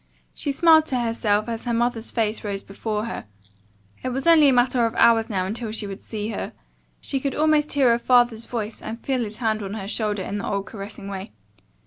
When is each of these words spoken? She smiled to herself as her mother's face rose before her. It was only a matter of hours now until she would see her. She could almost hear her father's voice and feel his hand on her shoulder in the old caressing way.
She 0.33 0.51
smiled 0.51 0.87
to 0.87 0.99
herself 0.99 1.47
as 1.47 1.65
her 1.65 1.75
mother's 1.75 2.09
face 2.09 2.43
rose 2.43 2.63
before 2.63 3.05
her. 3.05 3.27
It 4.01 4.09
was 4.09 4.25
only 4.25 4.49
a 4.49 4.51
matter 4.51 4.83
of 4.87 4.95
hours 4.95 5.29
now 5.29 5.45
until 5.45 5.71
she 5.71 5.85
would 5.85 6.01
see 6.01 6.29
her. 6.29 6.53
She 6.99 7.19
could 7.19 7.35
almost 7.35 7.73
hear 7.73 7.91
her 7.91 7.99
father's 7.99 8.47
voice 8.47 8.81
and 8.81 8.99
feel 9.05 9.21
his 9.21 9.37
hand 9.37 9.61
on 9.61 9.75
her 9.75 9.87
shoulder 9.87 10.23
in 10.23 10.39
the 10.39 10.47
old 10.47 10.65
caressing 10.65 11.07
way. 11.07 11.33